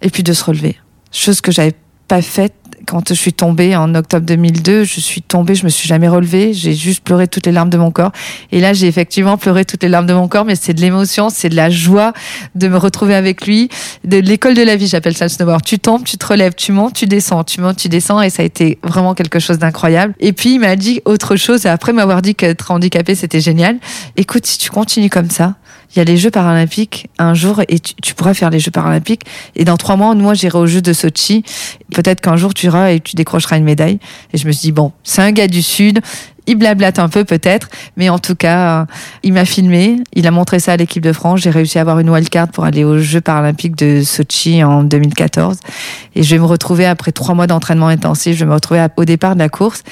et 0.03 0.11
puis 0.11 0.23
de 0.23 0.35
se 0.35 0.45
relever 0.45 0.77
chose 1.13 1.41
que 1.41 1.53
j'avais 1.53 1.75
pas 2.09 2.23
faite 2.23 2.55
quand 2.87 3.09
je 3.09 3.15
suis 3.15 3.33
tombée 3.33 3.77
en 3.77 3.95
octobre 3.95 4.27
2002, 4.27 4.85
je 4.85 5.01
suis 5.01 5.23
tombée, 5.23 5.55
je 5.55 5.65
me 5.65 5.69
suis 5.69 5.89
jamais 5.89 6.09
relevée, 6.09 6.53
j'ai 6.53 6.75
juste 6.75 7.03
pleuré 7.03 7.29
toutes 7.29 7.47
les 7.47 7.53
larmes 7.53 7.71
de 7.71 7.79
mon 7.79 7.91
corps. 7.91 8.13
Et 8.51 8.61
là, 8.61 8.73
j'ai 8.73 8.87
effectivement 8.87 9.37
pleuré 9.37 9.65
toutes 9.65 9.83
les 9.83 9.89
larmes 9.89 10.07
de 10.07 10.15
mon 10.15 10.29
corps, 10.29 10.45
mais 10.45 10.57
c'est 10.57 10.75
de 10.75 10.81
l'émotion, 10.81 11.31
c'est 11.31 11.49
de 11.49 11.57
la 11.57 11.71
joie 11.71 12.13
de 12.55 12.69
me 12.69 12.77
retrouver 12.77 13.15
avec 13.15 13.47
lui, 13.47 13.69
de 14.05 14.19
l'école 14.19 14.55
de 14.55 14.63
la 14.63 14.77
vie, 14.77 14.87
j'appelle 14.87 15.17
ça 15.17 15.25
le 15.25 15.31
snowboard. 15.31 15.63
Tu 15.65 15.79
tombes, 15.79 16.05
tu 16.05 16.17
te 16.17 16.27
relèves, 16.27 16.55
tu 16.55 16.73
montes, 16.73 16.95
tu 16.95 17.07
descends, 17.07 17.45
tu 17.45 17.61
montes, 17.61 17.77
tu 17.77 17.89
descends, 17.89 18.21
et 18.21 18.31
ça 18.31 18.43
a 18.43 18.45
été 18.45 18.79
vraiment 18.83 19.15
quelque 19.15 19.39
chose 19.39 19.59
d'incroyable. 19.59 20.15
Et 20.21 20.33
puis, 20.33 20.55
il 20.55 20.61
m'a 20.61 20.77
dit 20.77 21.01
autre 21.05 21.37
chose, 21.37 21.67
après 21.67 21.93
m'avoir 21.93 22.23
dit 22.23 22.35
qu'être 22.35 22.71
handicapé, 22.71 23.15
c'était 23.15 23.41
génial. 23.41 23.79
Écoute, 24.17 24.47
si 24.47 24.59
tu 24.59 24.71
continues 24.71 25.11
comme 25.11 25.31
ça, 25.31 25.55
il 25.95 25.99
y 25.99 26.03
a 26.03 26.05
les 26.05 26.17
Jeux 26.17 26.31
paralympiques 26.31 27.09
un 27.19 27.35
jour 27.35 27.61
et 27.69 27.79
tu, 27.79 28.15
pourras 28.15 28.35
faire 28.35 28.51
les 28.51 28.59
Jeux 28.59 28.71
paralympiques. 28.71 29.25
Et 29.57 29.65
dans 29.65 29.77
trois 29.77 29.97
mois, 29.97 30.15
moi, 30.15 30.35
j'irai 30.35 30.59
aux 30.59 30.67
Jeux 30.67 30.83
de 30.83 30.93
Sochi. 30.93 31.45
Peut-être 31.93 32.21
qu'un 32.21 32.37
jour, 32.37 32.55
tu 32.55 32.67
iras 32.67 32.93
et 32.93 33.01
tu 33.01 33.17
décrocheras 33.17 33.59
une 33.59 33.65
médaille. 33.65 33.99
Et 34.33 34.39
je 34.39 34.47
me 34.47 34.53
suis 34.53 34.63
dit, 34.63 34.73
bon, 34.73 34.93
c'est 35.03 35.23
un 35.23 35.33
gars 35.33 35.49
du 35.49 35.63
Sud. 35.63 36.01
Il 36.47 36.57
blablate 36.57 36.99
un 36.99 37.09
peu 37.09 37.25
peut-être, 37.25 37.69
mais 37.97 38.09
en 38.09 38.19
tout 38.19 38.35
cas, 38.35 38.81
euh, 38.81 38.85
il 39.23 39.33
m'a 39.33 39.45
filmé, 39.45 39.99
il 40.13 40.27
a 40.27 40.33
montré 40.33 40.59
ça 40.59 40.73
à 40.73 40.77
l'équipe 40.77 41.03
de 41.03 41.13
France. 41.13 41.41
J'ai 41.41 41.51
réussi 41.51 41.79
à 41.79 41.83
avoir 41.83 42.01
une 42.01 42.11
wildcard 42.11 42.49
pour 42.49 42.65
aller 42.65 42.83
aux 42.83 42.99
Jeux 42.99 43.21
paralympiques 43.21 43.77
de 43.77 44.03
Sochi 44.03 44.65
en 44.65 44.83
2014. 44.83 45.59
Et 46.17 46.25
je 46.25 46.35
vais 46.35 46.41
me 46.41 46.47
retrouver 46.47 46.85
après 46.85 47.13
trois 47.13 47.37
mois 47.37 47.47
d'entraînement 47.47 47.87
intensif, 47.87 48.37
je 48.37 48.45
vais 48.45 48.49
me 48.49 48.55
retrouver 48.55 48.85
au 48.97 49.05
départ 49.05 49.35
de 49.35 49.39
la 49.39 49.49
course. 49.49 49.85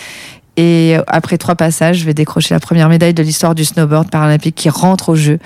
Et 0.56 0.96
après 1.06 1.38
trois 1.38 1.54
passages, 1.54 1.98
je 1.98 2.04
vais 2.04 2.14
décrocher 2.14 2.52
la 2.52 2.60
première 2.60 2.88
médaille 2.88 3.14
de 3.14 3.22
l'histoire 3.22 3.54
du 3.54 3.64
snowboard 3.64 4.10
paralympique 4.10 4.56
qui 4.56 4.68
rentre 4.68 5.10
au 5.10 5.14
jeu. 5.14 5.38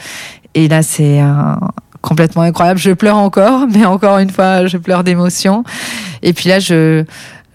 Et 0.54 0.68
là, 0.68 0.82
c'est 0.82 1.20
euh, 1.20 1.54
complètement 2.00 2.42
incroyable. 2.42 2.78
Je 2.78 2.92
pleure 2.92 3.16
encore, 3.16 3.66
mais 3.72 3.84
encore 3.84 4.18
une 4.18 4.30
fois, 4.30 4.66
je 4.66 4.76
pleure 4.76 5.04
d'émotion. 5.04 5.64
Et 6.22 6.32
puis 6.32 6.48
là, 6.48 6.58
je, 6.58 7.04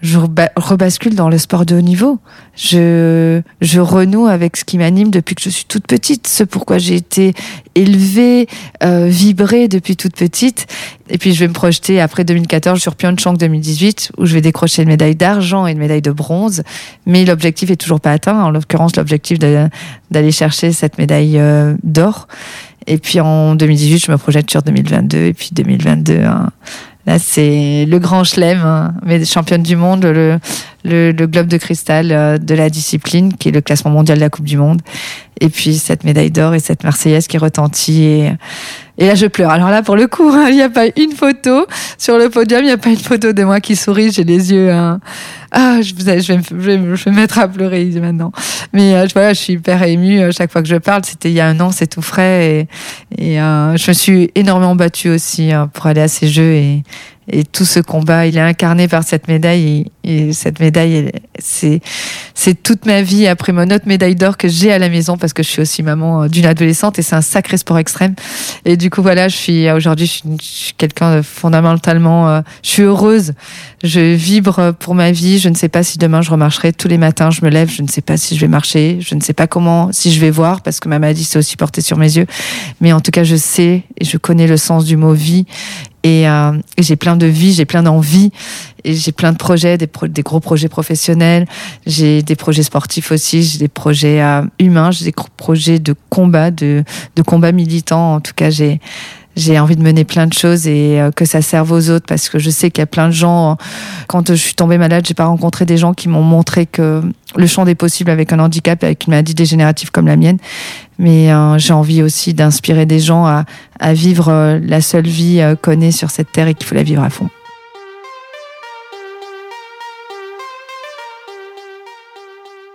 je 0.02 0.18
rebascule 0.56 1.14
dans 1.14 1.28
le 1.28 1.36
sport 1.36 1.66
de 1.66 1.76
haut 1.76 1.82
niveau. 1.82 2.18
Je, 2.56 3.42
je 3.60 3.80
renoue 3.80 4.26
avec 4.26 4.56
ce 4.56 4.64
qui 4.64 4.78
m'anime 4.78 5.10
depuis 5.10 5.34
que 5.34 5.42
je 5.42 5.50
suis 5.50 5.66
toute 5.66 5.86
petite, 5.86 6.26
ce 6.26 6.42
pourquoi 6.42 6.78
j'ai 6.78 6.96
été 6.96 7.34
élevée, 7.74 8.48
euh, 8.82 9.06
vibrée 9.08 9.68
depuis 9.68 9.96
toute 9.96 10.16
petite. 10.16 10.66
Et 11.10 11.18
puis 11.18 11.34
je 11.34 11.40
vais 11.40 11.48
me 11.48 11.52
projeter 11.52 12.00
après 12.00 12.24
2014 12.24 12.80
sur 12.80 12.96
Pyeongchang 12.96 13.36
2018 13.36 14.12
où 14.16 14.26
je 14.26 14.34
vais 14.34 14.40
décrocher 14.40 14.82
une 14.82 14.88
médaille 14.88 15.16
d'argent 15.16 15.66
et 15.66 15.72
une 15.72 15.78
médaille 15.78 16.02
de 16.02 16.12
bronze. 16.12 16.62
Mais 17.06 17.24
l'objectif 17.24 17.70
est 17.70 17.76
toujours 17.76 18.00
pas 18.00 18.12
atteint. 18.12 18.42
En 18.42 18.50
l'occurrence, 18.50 18.96
l'objectif 18.96 19.38
d'aller 19.38 20.32
chercher 20.32 20.72
cette 20.72 20.98
médaille 20.98 21.38
euh, 21.38 21.74
d'or. 21.82 22.26
Et 22.86 22.98
puis 22.98 23.20
en 23.20 23.54
2018, 23.54 24.06
je 24.06 24.12
me 24.12 24.16
projette 24.16 24.50
sur 24.50 24.62
2022. 24.62 25.18
Et 25.18 25.32
puis 25.32 25.50
2022, 25.52 26.20
hein, 26.24 26.50
là, 27.06 27.18
c'est 27.18 27.86
le 27.86 27.98
grand 27.98 28.24
chelem, 28.24 28.60
hein, 28.64 28.94
mais 29.04 29.24
championne 29.24 29.62
du 29.62 29.76
monde, 29.76 30.04
le, 30.04 30.38
le, 30.84 31.12
le, 31.12 31.26
globe 31.26 31.46
de 31.46 31.56
cristal 31.56 32.12
euh, 32.12 32.38
de 32.38 32.54
la 32.54 32.70
discipline, 32.70 33.34
qui 33.34 33.48
est 33.48 33.52
le 33.52 33.60
classement 33.60 33.90
mondial 33.90 34.18
de 34.18 34.22
la 34.22 34.30
Coupe 34.30 34.46
du 34.46 34.56
Monde. 34.56 34.80
Et 35.40 35.48
puis 35.48 35.76
cette 35.76 36.04
médaille 36.04 36.30
d'or 36.30 36.54
et 36.54 36.60
cette 36.60 36.84
Marseillaise 36.84 37.26
qui 37.26 37.38
retentit. 37.38 38.02
Et, 38.02 38.32
et 38.98 39.06
là, 39.06 39.14
je 39.14 39.26
pleure. 39.26 39.50
Alors 39.50 39.70
là, 39.70 39.82
pour 39.82 39.96
le 39.96 40.06
coup, 40.06 40.30
il 40.48 40.54
n'y 40.54 40.62
a 40.62 40.68
pas 40.68 40.86
une 40.96 41.12
photo 41.12 41.66
sur 41.96 42.18
le 42.18 42.28
podium, 42.28 42.60
il 42.60 42.66
n'y 42.66 42.72
a 42.72 42.76
pas 42.76 42.90
une 42.90 42.96
photo 42.96 43.32
de 43.32 43.42
moi 43.42 43.60
qui 43.60 43.74
sourit. 43.74 44.12
J'ai 44.12 44.24
les 44.24 44.52
yeux. 44.52 44.70
Hein. 44.70 45.00
Ah, 45.50 45.80
je, 45.80 45.94
je, 45.98 46.04
vais, 46.04 46.20
je, 46.20 46.32
vais, 46.34 46.78
je 46.96 47.04
vais 47.04 47.10
me 47.10 47.16
mettre 47.16 47.38
à 47.38 47.48
pleurer 47.48 47.84
maintenant. 48.00 48.32
Mais 48.74 48.94
euh, 48.94 49.06
voilà, 49.14 49.32
je 49.32 49.38
suis 49.38 49.52
hyper 49.54 49.82
émue 49.82 50.20
à 50.20 50.30
chaque 50.30 50.52
fois 50.52 50.62
que 50.62 50.68
je 50.68 50.76
parle. 50.76 51.02
C'était 51.04 51.30
il 51.30 51.34
y 51.34 51.40
a 51.40 51.46
un 51.46 51.58
an, 51.60 51.72
c'est 51.72 51.86
tout 51.86 52.02
frais. 52.02 52.68
Et, 53.18 53.32
et 53.32 53.40
euh, 53.40 53.76
je 53.76 53.90
me 53.90 53.94
suis 53.94 54.30
énormément 54.34 54.76
battue 54.76 55.08
aussi 55.08 55.50
hein, 55.50 55.70
pour 55.72 55.86
aller 55.86 56.02
à 56.02 56.08
ces 56.08 56.28
Jeux. 56.28 56.52
Et, 56.52 56.82
et 57.32 57.44
tout 57.44 57.64
ce 57.64 57.80
combat, 57.80 58.26
il 58.26 58.36
est 58.36 58.40
incarné 58.40 58.88
par 58.88 59.04
cette 59.04 59.28
médaille. 59.28 59.86
Et, 60.04 60.28
et 60.28 60.32
cette 60.32 60.60
médaille, 60.60 61.12
c'est 61.38 62.62
toute 62.62 62.86
ma 62.86 63.02
vie 63.02 63.26
après 63.26 63.52
mon 63.52 63.70
autre 63.70 63.86
médaille 63.86 64.14
d'or 64.14 64.36
que 64.36 64.48
j'ai 64.48 64.72
à 64.72 64.78
la 64.78 64.88
maison 64.88 65.16
parce 65.16 65.32
que 65.32 65.42
je 65.42 65.48
suis 65.48 65.62
aussi 65.62 65.82
maman 65.82 66.26
d'une 66.26 66.46
adolescente 66.46 66.98
et 66.98 67.02
c'est 67.02 67.14
un 67.14 67.20
sacré 67.20 67.56
sport 67.56 67.78
extrême. 67.78 68.14
Et 68.64 68.76
du 68.76 68.90
coup, 68.90 69.02
voilà, 69.02 69.28
je 69.28 69.36
suis 69.36 69.70
aujourd'hui, 69.70 70.06
je 70.06 70.12
suis, 70.12 70.22
suis 70.40 70.74
quelqu'un 70.74 71.22
fondamentalement, 71.22 72.28
euh, 72.28 72.40
je 72.62 72.70
suis 72.70 72.82
heureuse. 72.82 73.32
Je 73.82 74.14
vibre 74.14 74.74
pour 74.78 74.94
ma 74.94 75.10
vie. 75.10 75.38
Je 75.38 75.48
ne 75.48 75.54
sais 75.54 75.68
pas 75.68 75.82
si 75.82 75.98
demain 75.98 76.20
je 76.22 76.30
remarcherai. 76.30 76.72
Tous 76.72 76.88
les 76.88 76.98
matins, 76.98 77.30
je 77.30 77.44
me 77.44 77.50
lève. 77.50 77.70
Je 77.70 77.82
ne 77.82 77.88
sais 77.88 78.02
pas 78.02 78.16
si 78.16 78.36
je 78.36 78.40
vais 78.40 78.48
marcher. 78.48 78.98
Je 79.00 79.14
ne 79.14 79.20
sais 79.20 79.32
pas 79.32 79.46
comment, 79.46 79.90
si 79.92 80.12
je 80.12 80.20
vais 80.20 80.30
voir 80.30 80.60
parce 80.60 80.80
que 80.80 80.88
ma 80.88 80.98
maladie 80.98 81.24
s'est 81.24 81.38
aussi 81.38 81.56
portée 81.56 81.80
sur 81.80 81.96
mes 81.96 82.16
yeux. 82.16 82.26
Mais 82.80 82.92
en 82.92 83.00
tout 83.00 83.10
cas, 83.10 83.24
je 83.24 83.36
sais 83.36 83.82
et 83.98 84.04
je 84.04 84.16
connais 84.18 84.46
le 84.46 84.56
sens 84.56 84.84
du 84.84 84.96
mot 84.96 85.14
vie 85.14 85.46
et, 86.02 86.28
euh, 86.28 86.52
j'ai 86.78 86.96
plein 86.96 87.16
de 87.16 87.26
vie, 87.26 87.52
j'ai 87.52 87.64
plein 87.64 87.82
d'envie, 87.82 88.30
j'ai 88.84 89.12
plein 89.12 89.32
de 89.32 89.36
projets, 89.36 89.76
des, 89.76 89.86
pro 89.86 90.06
des, 90.06 90.22
gros 90.22 90.40
projets 90.40 90.68
professionnels, 90.68 91.46
j'ai 91.86 92.22
des 92.22 92.36
projets 92.36 92.62
sportifs 92.62 93.12
aussi, 93.12 93.42
j'ai 93.42 93.58
des 93.58 93.68
projets 93.68 94.22
euh, 94.22 94.42
humains, 94.58 94.90
j'ai 94.90 95.04
des 95.06 95.14
projets 95.36 95.78
de 95.78 95.94
combat, 96.08 96.50
de, 96.50 96.84
de 97.16 97.22
combat 97.22 97.52
militant. 97.52 98.14
En 98.14 98.20
tout 98.20 98.32
cas, 98.34 98.50
j'ai 98.50 98.80
j'ai 99.36 99.58
envie 99.58 99.76
de 99.76 99.82
mener 99.82 100.04
plein 100.04 100.26
de 100.26 100.32
choses 100.32 100.66
et 100.66 101.00
euh, 101.00 101.10
que 101.10 101.24
ça 101.24 101.42
serve 101.42 101.70
aux 101.72 101.90
autres 101.90 102.06
parce 102.06 102.28
que 102.28 102.38
je 102.38 102.50
sais 102.50 102.70
qu'il 102.70 102.82
y 102.82 102.84
a 102.84 102.86
plein 102.86 103.08
de 103.08 103.12
gens. 103.12 103.56
Quand 104.08 104.28
je 104.28 104.34
suis 104.34 104.54
tombée 104.54 104.78
malade, 104.78 105.04
j'ai 105.06 105.14
pas 105.14 105.26
rencontré 105.26 105.64
des 105.64 105.76
gens 105.76 105.94
qui 105.94 106.08
m'ont 106.08 106.22
montré 106.22 106.66
que 106.66 107.02
le 107.36 107.46
champ 107.46 107.64
des 107.64 107.74
possibles 107.74 108.10
avec 108.10 108.32
un 108.32 108.38
handicap, 108.38 108.82
avec 108.82 109.06
une 109.06 109.12
maladie 109.12 109.34
dégénérative 109.34 109.90
comme 109.90 110.06
la 110.06 110.16
mienne. 110.16 110.38
Mais 110.98 111.32
euh, 111.32 111.58
j'ai 111.58 111.72
envie 111.72 112.02
aussi 112.02 112.34
d'inspirer 112.34 112.86
des 112.86 113.00
gens 113.00 113.24
à, 113.24 113.44
à 113.78 113.94
vivre 113.94 114.28
euh, 114.28 114.60
la 114.62 114.80
seule 114.80 115.06
vie 115.06 115.40
euh, 115.40 115.54
qu'on 115.56 115.80
ait 115.80 115.92
sur 115.92 116.10
cette 116.10 116.32
terre 116.32 116.48
et 116.48 116.54
qu'il 116.54 116.66
faut 116.66 116.74
la 116.74 116.82
vivre 116.82 117.02
à 117.02 117.10
fond. 117.10 117.30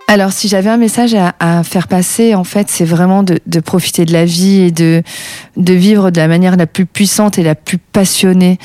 Alors, 0.08 0.32
si 0.32 0.46
j'avais 0.46 0.70
un 0.70 0.76
message 0.76 1.14
à, 1.14 1.34
à, 1.40 1.64
faire 1.64 1.88
passer, 1.88 2.36
en 2.36 2.44
fait, 2.44 2.68
c'est 2.70 2.84
vraiment 2.84 3.24
de, 3.24 3.40
de, 3.46 3.60
profiter 3.60 4.04
de 4.04 4.12
la 4.12 4.24
vie 4.24 4.60
et 4.60 4.70
de, 4.70 5.02
de 5.56 5.72
vivre 5.74 6.10
de 6.10 6.20
la 6.20 6.28
manière 6.28 6.56
la 6.56 6.68
plus 6.68 6.86
puissante 6.86 7.38
et 7.38 7.42
la 7.42 7.56
plus 7.56 7.78
passionnée, 7.78 8.58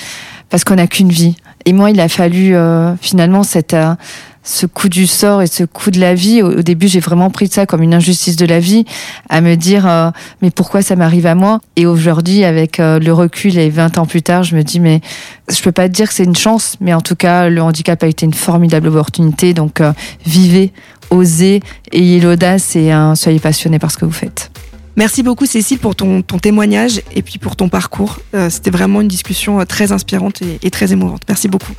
parce 0.49 0.63
qu'on 0.63 0.75
n'a 0.75 0.85
qu'une 0.85 1.09
vie. 1.09 1.35
Et 1.65 1.73
moi, 1.73 1.89
il 1.89 1.99
a 1.99 2.09
fallu 2.09 2.55
euh, 2.55 2.95
finalement 2.97 3.41
cette, 3.41 3.73
euh, 3.73 3.95
ce 4.43 4.65
coup 4.65 4.89
du 4.89 5.07
sort 5.07 5.41
et 5.41 5.47
ce 5.47 5.63
coup 5.63 5.91
de 5.91 5.99
la 5.99 6.13
vie. 6.13 6.41
Au, 6.41 6.59
au 6.59 6.61
début, 6.61 6.87
j'ai 6.87 6.99
vraiment 6.99 7.29
pris 7.29 7.47
ça 7.47 7.65
comme 7.65 7.83
une 7.83 7.93
injustice 7.93 8.35
de 8.35 8.45
la 8.45 8.59
vie, 8.59 8.85
à 9.29 9.41
me 9.41 9.55
dire 9.55 9.87
euh, 9.87 10.09
mais 10.41 10.51
pourquoi 10.51 10.81
ça 10.81 10.95
m'arrive 10.95 11.25
à 11.25 11.35
moi? 11.35 11.59
Et 11.75 11.85
aujourd'hui, 11.85 12.43
avec 12.43 12.79
euh, 12.79 12.99
le 12.99 13.13
recul 13.13 13.57
et 13.57 13.69
20 13.69 13.97
ans 13.97 14.05
plus 14.05 14.21
tard, 14.21 14.43
je 14.43 14.55
me 14.55 14.63
dis 14.63 14.79
mais 14.79 15.01
je 15.49 15.61
peux 15.61 15.71
pas 15.71 15.87
dire 15.87 16.07
que 16.07 16.13
c'est 16.13 16.23
une 16.23 16.35
chance, 16.35 16.75
mais 16.81 16.93
en 16.93 17.01
tout 17.01 17.15
cas, 17.15 17.49
le 17.49 17.61
handicap 17.61 18.03
a 18.03 18.07
été 18.07 18.25
une 18.25 18.33
formidable 18.33 18.87
opportunité. 18.87 19.53
Donc, 19.53 19.81
euh, 19.81 19.93
vivez 20.25 20.73
osez, 21.11 21.61
ayez 21.91 22.19
l'audace 22.19 22.75
et 22.75 22.91
soyez 23.15 23.39
passionnés 23.39 23.79
par 23.79 23.91
ce 23.91 23.97
que 23.97 24.05
vous 24.05 24.11
faites. 24.11 24.51
Merci 24.97 25.23
beaucoup 25.23 25.45
Cécile 25.45 25.79
pour 25.79 25.95
ton, 25.95 26.21
témoignage 26.21 27.01
et 27.15 27.21
puis 27.21 27.37
pour 27.37 27.55
ton 27.55 27.69
parcours. 27.69 28.19
Euh, 28.33 28.49
C'était 28.49 28.71
vraiment 28.71 29.01
une 29.01 29.07
discussion 29.07 29.63
très 29.65 29.91
inspirante 29.91 30.41
et, 30.41 30.59
et 30.63 30.69
très 30.69 30.91
émouvante. 30.91 31.21
Merci 31.29 31.47
beaucoup. 31.47 31.73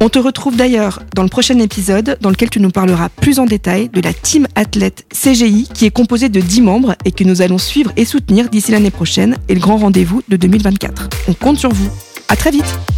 On 0.00 0.08
te 0.08 0.18
retrouve 0.18 0.56
d'ailleurs 0.56 1.02
dans 1.14 1.22
le 1.22 1.28
prochain 1.28 1.58
épisode 1.58 2.18
dans 2.20 2.28
lequel 2.28 2.50
tu 2.50 2.60
nous 2.60 2.70
parleras 2.70 3.08
plus 3.08 3.38
en 3.38 3.46
détail 3.46 3.88
de 3.88 4.00
la 4.00 4.12
team 4.12 4.46
athlète 4.54 5.06
CGI 5.10 5.68
qui 5.72 5.86
est 5.86 5.90
composée 5.90 6.28
de 6.28 6.40
10 6.40 6.60
membres 6.60 6.96
et 7.04 7.12
que 7.12 7.24
nous 7.24 7.40
allons 7.40 7.58
suivre 7.58 7.92
et 7.96 8.04
soutenir 8.04 8.50
d'ici 8.50 8.72
l'année 8.72 8.90
prochaine 8.90 9.36
et 9.48 9.54
le 9.54 9.60
grand 9.60 9.78
rendez-vous 9.78 10.22
de 10.28 10.36
2024. 10.36 11.08
On 11.28 11.32
compte 11.32 11.58
sur 11.58 11.72
vous. 11.72 11.88
À 12.28 12.36
très 12.36 12.50
vite! 12.50 12.95